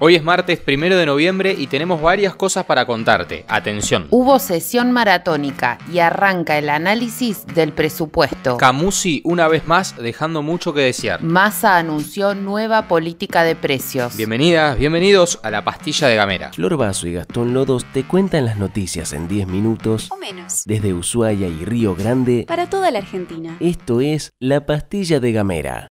[0.00, 3.44] Hoy es martes primero de noviembre y tenemos varias cosas para contarte.
[3.48, 4.06] Atención.
[4.10, 8.58] Hubo sesión maratónica y arranca el análisis del presupuesto.
[8.58, 11.20] Camusi una vez más dejando mucho que desear.
[11.24, 14.16] Massa anunció nueva política de precios.
[14.16, 16.52] Bienvenidas, bienvenidos a la pastilla de Gamera.
[16.52, 20.62] Flor Vaso y Gastón Lodos te cuentan las noticias en 10 minutos o menos.
[20.64, 22.44] desde Ushuaia y Río Grande.
[22.46, 23.56] Para toda la Argentina.
[23.58, 25.88] Esto es La Pastilla de Gamera.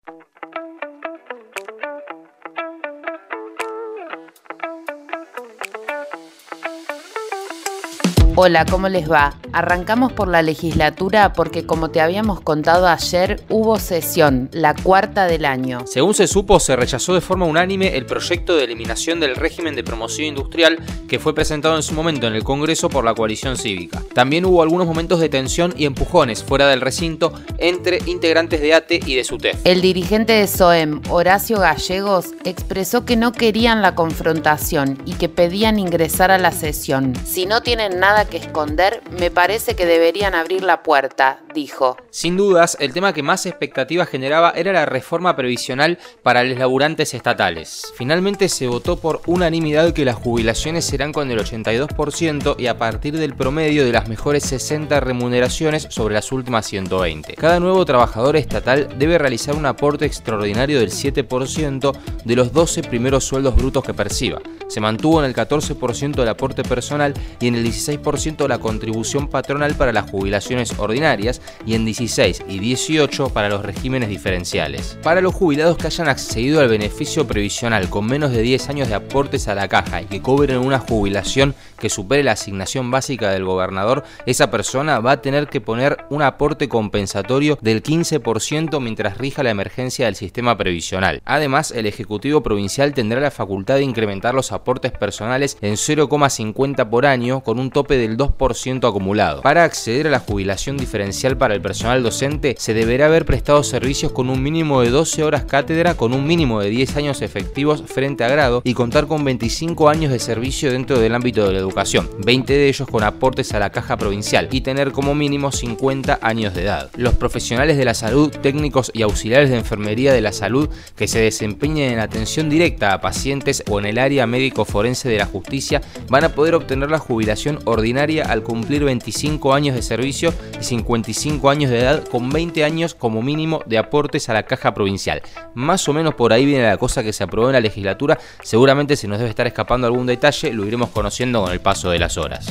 [8.36, 9.32] Hola, ¿cómo les va?
[9.52, 15.44] Arrancamos por la legislatura porque como te habíamos contado ayer, hubo sesión, la cuarta del
[15.44, 15.84] año.
[15.86, 19.84] Según se supo, se rechazó de forma unánime el proyecto de eliminación del régimen de
[19.84, 24.02] promoción industrial que fue presentado en su momento en el Congreso por la coalición cívica.
[24.14, 29.00] También hubo algunos momentos de tensión y empujones fuera del recinto entre integrantes de ATE
[29.06, 29.60] y de SUTEF.
[29.62, 35.78] El dirigente de SOEM, Horacio Gallegos, expresó que no querían la confrontación y que pedían
[35.78, 37.14] ingresar a la sesión.
[37.24, 41.96] Si no tienen nada que esconder, me parece que deberían abrir la puerta, dijo.
[42.10, 47.14] Sin dudas, el tema que más expectativas generaba era la reforma previsional para los laburantes
[47.14, 47.92] estatales.
[47.96, 53.18] Finalmente se votó por unanimidad que las jubilaciones serán con el 82% y a partir
[53.18, 57.34] del promedio de las mejores 60 remuneraciones sobre las últimas 120.
[57.34, 63.24] Cada nuevo trabajador estatal debe realizar un aporte extraordinario del 7% de los 12 primeros
[63.24, 64.40] sueldos brutos que perciba.
[64.68, 68.13] Se mantuvo en el 14% el aporte personal y en el 16%
[68.48, 74.08] la contribución patronal para las jubilaciones ordinarias y en 16 y 18 para los regímenes
[74.08, 74.96] diferenciales.
[75.02, 78.94] Para los jubilados que hayan accedido al beneficio previsional con menos de 10 años de
[78.94, 83.44] aportes a la caja y que cobren una jubilación que supere la asignación básica del
[83.44, 89.42] gobernador, esa persona va a tener que poner un aporte compensatorio del 15% mientras rija
[89.42, 91.20] la emergencia del sistema previsional.
[91.24, 97.06] Además, el Ejecutivo Provincial tendrá la facultad de incrementar los aportes personales en 0,50 por
[97.06, 99.42] año con un tope del 2% acumulado.
[99.42, 104.12] Para acceder a la jubilación diferencial para el personal docente, se deberá haber prestado servicios
[104.12, 108.24] con un mínimo de 12 horas cátedra con un mínimo de 10 años efectivos frente
[108.24, 112.08] a grado y contar con 25 años de servicio dentro del ámbito de la educación,
[112.24, 116.54] 20 de ellos con aportes a la caja provincial y tener como mínimo 50 años
[116.54, 116.90] de edad.
[116.96, 121.20] Los profesionales de la salud, técnicos y auxiliares de enfermería de la salud que se
[121.20, 125.80] desempeñen en atención directa a pacientes o en el área médico forense de la justicia
[126.08, 131.48] van a poder obtener la jubilación ordinaria al cumplir 25 años de servicio y 55
[131.48, 135.22] años de edad con 20 años como mínimo de aportes a la caja provincial.
[135.54, 138.96] Más o menos por ahí viene la cosa que se aprobó en la legislatura, seguramente
[138.96, 142.18] se nos debe estar escapando algún detalle, lo iremos conociendo con el paso de las
[142.18, 142.46] horas.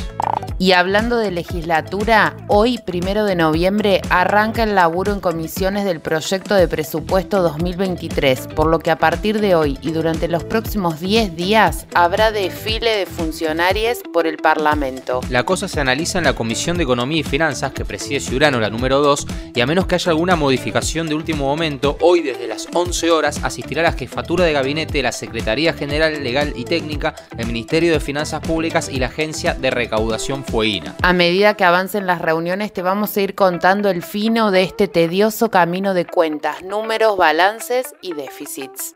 [0.59, 6.55] Y hablando de legislatura, hoy, primero de noviembre, arranca el laburo en comisiones del proyecto
[6.55, 11.35] de presupuesto 2023, por lo que a partir de hoy y durante los próximos 10
[11.35, 15.21] días habrá desfile de funcionarios por el Parlamento.
[15.33, 18.69] La cosa se analiza en la Comisión de Economía y Finanzas que preside Ciurano, la
[18.69, 22.67] número 2, y a menos que haya alguna modificación de último momento, hoy desde las
[22.71, 27.47] 11 horas asistirá la jefatura de gabinete de la Secretaría General Legal y Técnica, el
[27.47, 30.93] Ministerio de Finanzas Públicas y la Agencia de Recaudación Fueguina.
[31.01, 34.88] A medida que avancen las reuniones te vamos a ir contando el fino de este
[34.88, 38.93] tedioso camino de cuentas, números, balances y déficits.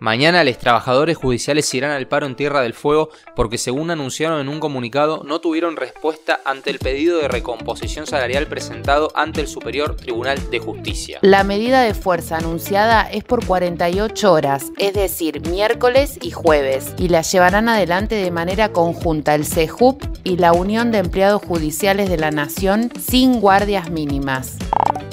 [0.00, 4.48] Mañana los trabajadores judiciales irán al paro en Tierra del Fuego porque según anunciaron en
[4.48, 9.96] un comunicado no tuvieron respuesta ante el pedido de recomposición salarial presentado ante el Superior
[9.96, 11.18] Tribunal de Justicia.
[11.20, 17.08] La medida de fuerza anunciada es por 48 horas, es decir, miércoles y jueves, y
[17.08, 22.16] la llevarán adelante de manera conjunta el CEJUP y la Unión de Empleados Judiciales de
[22.16, 24.56] la Nación sin guardias mínimas.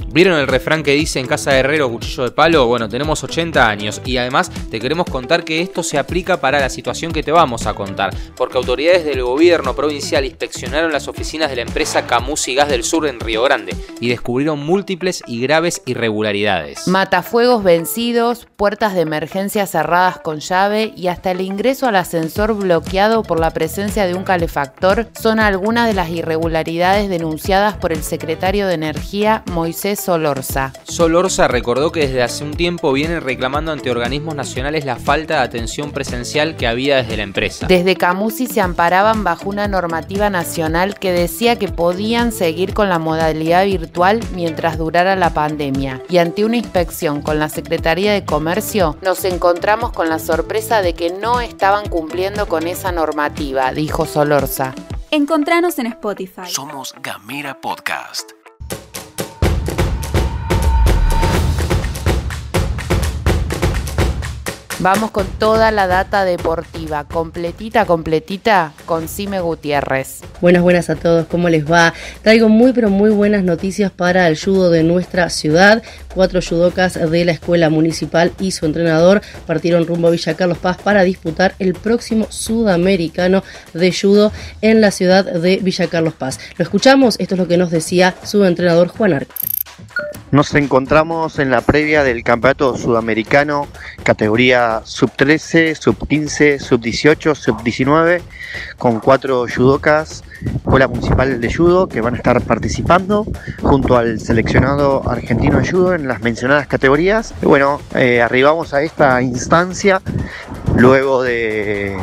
[0.10, 2.66] ¿Vieron el refrán que dice en casa de herrero cuchillo de palo?
[2.66, 6.70] Bueno, tenemos 80 años y además te queremos contar que esto se aplica para la
[6.70, 11.58] situación que te vamos a contar, porque autoridades del gobierno provincial inspeccionaron las oficinas de
[11.58, 15.82] la empresa Camus y Gas del Sur en Río Grande y descubrieron múltiples y graves
[15.86, 16.88] irregularidades.
[16.88, 23.24] Matafuegos vencidos, puertas de emergencia cerradas con llave y hasta el ingreso al ascensor bloqueado
[23.24, 28.68] por la presencia de un calefactor son algunas de las irregularidades denunciadas por el secretario
[28.68, 30.72] de Energía Moisés Solorza.
[30.86, 35.40] Solorza recordó que desde hace un tiempo vienen reclamando ante organismos nacionales la falta de
[35.42, 37.68] atención presencial que había desde la empresa.
[37.68, 43.00] Desde Camusi se amparaban bajo una normativa nacional que decía que podían seguir con la
[43.00, 46.02] modalidad virtual mientras durara la pandemia.
[46.08, 50.94] Y ante una inspección con la Secretaría de Comercio, nos encontramos con la sorpresa de
[50.94, 54.74] que no estaban cumpliendo con esa normativa, dijo Solorza.
[55.12, 56.48] Encontranos en Spotify.
[56.48, 58.37] Somos Gamera Podcast.
[64.80, 70.22] Vamos con toda la data deportiva, completita, completita, con Cime Gutiérrez.
[70.40, 71.96] Buenas, buenas a todos, ¿cómo les va?
[72.22, 75.82] Traigo muy, pero muy buenas noticias para el judo de nuestra ciudad.
[76.14, 80.78] Cuatro judocas de la escuela municipal y su entrenador partieron rumbo a Villa Carlos Paz
[80.84, 83.44] para disputar el próximo sudamericano
[83.74, 84.32] de judo
[84.62, 86.40] en la ciudad de Villa Carlos Paz.
[86.56, 89.34] Lo escuchamos, esto es lo que nos decía su entrenador Juan Arco.
[90.32, 93.68] Nos encontramos en la previa del Campeonato Sudamericano,
[94.04, 98.22] categoría sub-13, sub-15, sub-18, sub-19,
[98.78, 100.24] con cuatro judocas,
[100.56, 103.26] Escuela Municipal de Judo, que van a estar participando
[103.62, 107.34] junto al seleccionado argentino de judo en las mencionadas categorías.
[107.42, 110.02] Bueno, eh, arribamos a esta instancia
[110.76, 111.98] luego de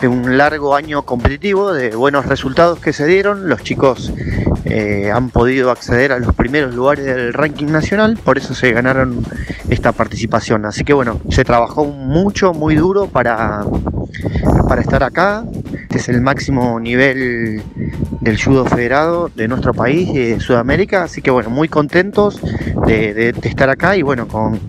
[0.00, 3.48] de un largo año competitivo, de buenos resultados que se dieron.
[3.48, 4.12] Los chicos
[4.64, 9.24] eh, han podido acceder a los primeros lugares del ranking nacional, por eso se ganaron
[9.70, 10.66] esta participación.
[10.66, 13.64] Así que bueno, se trabajó mucho, muy duro para,
[14.68, 15.44] para estar acá.
[15.82, 17.62] Este es el máximo nivel
[18.20, 21.04] del judo federado de nuestro país de Sudamérica.
[21.04, 22.40] Así que bueno, muy contentos
[22.86, 24.60] de estar acá y bueno, con,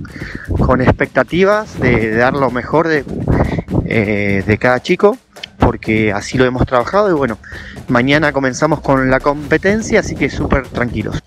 [0.60, 3.04] con expectativas de, de dar lo mejor de,
[3.90, 5.18] eh, de cada chico,
[5.58, 7.38] porque así lo hemos trabajado y bueno,
[7.88, 11.22] mañana comenzamos con la competencia, así que súper tranquilos.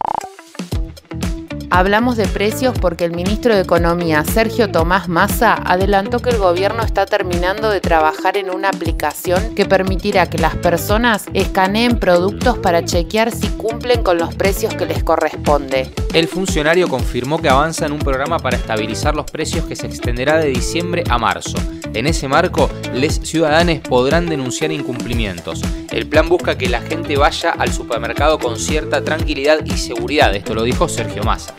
[1.72, 6.82] Hablamos de precios porque el ministro de Economía, Sergio Tomás Massa, adelantó que el gobierno
[6.82, 12.84] está terminando de trabajar en una aplicación que permitirá que las personas escaneen productos para
[12.84, 15.92] chequear si cumplen con los precios que les corresponde.
[16.12, 20.38] El funcionario confirmó que avanza en un programa para estabilizar los precios que se extenderá
[20.38, 21.56] de diciembre a marzo.
[21.94, 25.62] En ese marco, les ciudadanos podrán denunciar incumplimientos.
[25.92, 30.54] El plan busca que la gente vaya al supermercado con cierta tranquilidad y seguridad, esto
[30.54, 31.54] lo dijo Sergio Massa.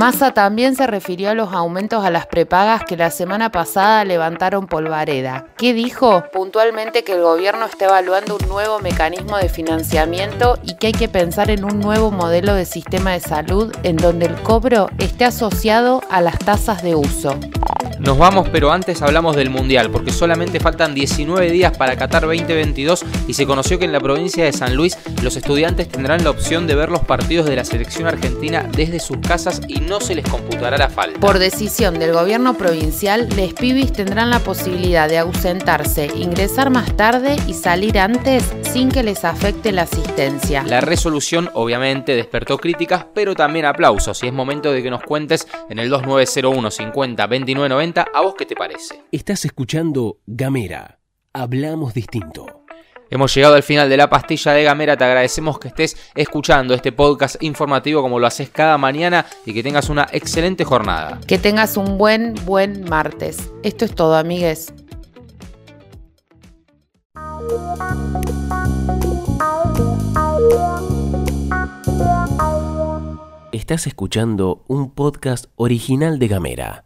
[0.00, 4.66] Massa también se refirió a los aumentos a las prepagas que la semana pasada levantaron
[4.66, 5.44] Polvareda.
[5.58, 6.24] ¿Qué dijo?
[6.32, 11.10] Puntualmente que el gobierno está evaluando un nuevo mecanismo de financiamiento y que hay que
[11.10, 16.00] pensar en un nuevo modelo de sistema de salud en donde el cobro esté asociado
[16.08, 17.38] a las tasas de uso.
[18.00, 23.04] Nos vamos, pero antes hablamos del Mundial, porque solamente faltan 19 días para Qatar 2022
[23.28, 26.66] y se conoció que en la provincia de San Luis los estudiantes tendrán la opción
[26.66, 30.26] de ver los partidos de la selección argentina desde sus casas y no se les
[30.26, 31.20] computará la falta.
[31.20, 37.36] Por decisión del gobierno provincial, les pibis tendrán la posibilidad de ausentarse, ingresar más tarde
[37.46, 40.62] y salir antes sin que les afecte la asistencia.
[40.62, 45.46] La resolución obviamente despertó críticas, pero también aplausos y es momento de que nos cuentes
[45.68, 49.02] en el 2901 50 29 90 a vos qué te parece.
[49.10, 51.00] Estás escuchando Gamera.
[51.32, 52.64] Hablamos distinto.
[53.10, 56.92] Hemos llegado al final de la pastilla de Gamera, te agradecemos que estés escuchando este
[56.92, 61.18] podcast informativo como lo haces cada mañana y que tengas una excelente jornada.
[61.26, 63.50] Que tengas un buen, buen martes.
[63.64, 64.72] Esto es todo, amigues.
[73.50, 76.84] Estás escuchando un podcast original de Gamera.